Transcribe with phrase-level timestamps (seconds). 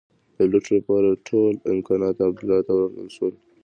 [0.37, 3.29] د لوټ لپاره ټول امکانات عبدالله ته ورکړل شي.